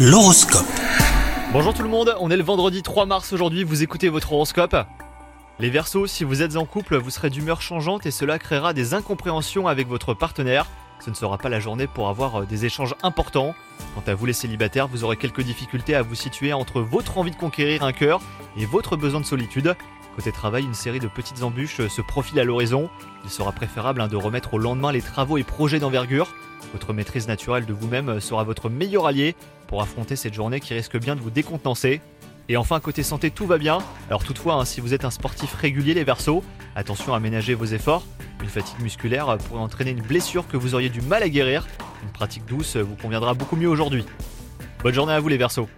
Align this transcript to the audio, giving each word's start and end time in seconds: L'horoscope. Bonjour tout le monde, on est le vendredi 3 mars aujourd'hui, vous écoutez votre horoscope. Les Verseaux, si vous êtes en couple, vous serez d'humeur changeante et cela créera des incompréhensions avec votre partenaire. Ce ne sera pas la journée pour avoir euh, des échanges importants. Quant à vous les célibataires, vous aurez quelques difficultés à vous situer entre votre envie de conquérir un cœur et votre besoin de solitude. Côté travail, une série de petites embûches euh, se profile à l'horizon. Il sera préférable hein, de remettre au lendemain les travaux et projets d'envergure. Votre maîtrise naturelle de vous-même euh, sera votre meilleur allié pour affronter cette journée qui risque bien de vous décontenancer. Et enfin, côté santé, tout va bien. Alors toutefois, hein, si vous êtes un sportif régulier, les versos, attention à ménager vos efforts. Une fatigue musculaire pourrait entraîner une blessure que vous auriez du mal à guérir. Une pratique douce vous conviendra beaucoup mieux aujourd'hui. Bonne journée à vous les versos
L'horoscope. 0.00 0.64
Bonjour 1.52 1.74
tout 1.74 1.82
le 1.82 1.88
monde, 1.88 2.14
on 2.20 2.30
est 2.30 2.36
le 2.36 2.44
vendredi 2.44 2.84
3 2.84 3.04
mars 3.04 3.32
aujourd'hui, 3.32 3.64
vous 3.64 3.82
écoutez 3.82 4.08
votre 4.08 4.32
horoscope. 4.32 4.76
Les 5.58 5.70
Verseaux, 5.70 6.06
si 6.06 6.22
vous 6.22 6.40
êtes 6.40 6.54
en 6.54 6.66
couple, 6.66 6.96
vous 6.98 7.10
serez 7.10 7.30
d'humeur 7.30 7.60
changeante 7.60 8.06
et 8.06 8.12
cela 8.12 8.38
créera 8.38 8.72
des 8.72 8.94
incompréhensions 8.94 9.66
avec 9.66 9.88
votre 9.88 10.14
partenaire. 10.14 10.66
Ce 11.00 11.10
ne 11.10 11.16
sera 11.16 11.36
pas 11.36 11.48
la 11.48 11.58
journée 11.58 11.88
pour 11.88 12.08
avoir 12.08 12.42
euh, 12.42 12.44
des 12.44 12.64
échanges 12.64 12.94
importants. 13.02 13.56
Quant 13.96 14.04
à 14.06 14.14
vous 14.14 14.26
les 14.26 14.32
célibataires, 14.32 14.86
vous 14.86 15.02
aurez 15.02 15.16
quelques 15.16 15.42
difficultés 15.42 15.96
à 15.96 16.02
vous 16.02 16.14
situer 16.14 16.52
entre 16.52 16.80
votre 16.80 17.18
envie 17.18 17.32
de 17.32 17.36
conquérir 17.36 17.82
un 17.82 17.92
cœur 17.92 18.20
et 18.56 18.66
votre 18.66 18.96
besoin 18.96 19.18
de 19.18 19.26
solitude. 19.26 19.74
Côté 20.14 20.30
travail, 20.30 20.62
une 20.62 20.74
série 20.74 21.00
de 21.00 21.08
petites 21.08 21.42
embûches 21.42 21.80
euh, 21.80 21.88
se 21.88 22.02
profile 22.02 22.38
à 22.38 22.44
l'horizon. 22.44 22.88
Il 23.24 23.30
sera 23.30 23.50
préférable 23.50 24.00
hein, 24.00 24.06
de 24.06 24.14
remettre 24.16 24.54
au 24.54 24.58
lendemain 24.58 24.92
les 24.92 25.02
travaux 25.02 25.38
et 25.38 25.42
projets 25.42 25.80
d'envergure. 25.80 26.28
Votre 26.72 26.92
maîtrise 26.92 27.28
naturelle 27.28 27.66
de 27.66 27.72
vous-même 27.72 28.08
euh, 28.08 28.20
sera 28.20 28.44
votre 28.44 28.68
meilleur 28.68 29.06
allié 29.06 29.34
pour 29.66 29.82
affronter 29.82 30.16
cette 30.16 30.34
journée 30.34 30.60
qui 30.60 30.74
risque 30.74 30.98
bien 30.98 31.16
de 31.16 31.20
vous 31.20 31.30
décontenancer. 31.30 32.00
Et 32.48 32.56
enfin, 32.56 32.80
côté 32.80 33.02
santé, 33.02 33.30
tout 33.30 33.46
va 33.46 33.58
bien. 33.58 33.78
Alors 34.08 34.24
toutefois, 34.24 34.54
hein, 34.54 34.64
si 34.64 34.80
vous 34.80 34.94
êtes 34.94 35.04
un 35.04 35.10
sportif 35.10 35.52
régulier, 35.54 35.94
les 35.94 36.04
versos, 36.04 36.42
attention 36.74 37.14
à 37.14 37.20
ménager 37.20 37.54
vos 37.54 37.66
efforts. 37.66 38.04
Une 38.42 38.48
fatigue 38.48 38.80
musculaire 38.80 39.36
pourrait 39.38 39.60
entraîner 39.60 39.90
une 39.90 40.02
blessure 40.02 40.46
que 40.46 40.56
vous 40.56 40.74
auriez 40.74 40.88
du 40.88 41.00
mal 41.00 41.22
à 41.22 41.28
guérir. 41.28 41.66
Une 42.02 42.10
pratique 42.10 42.46
douce 42.46 42.76
vous 42.76 42.94
conviendra 42.94 43.34
beaucoup 43.34 43.56
mieux 43.56 43.68
aujourd'hui. 43.68 44.04
Bonne 44.82 44.94
journée 44.94 45.12
à 45.12 45.20
vous 45.20 45.28
les 45.28 45.36
versos 45.36 45.68